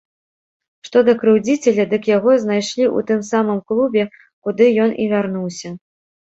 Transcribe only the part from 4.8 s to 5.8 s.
ён і вярнуўся.